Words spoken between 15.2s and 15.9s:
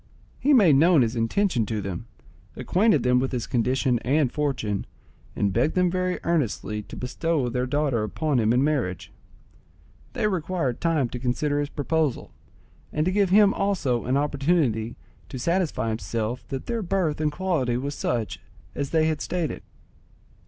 to satisfy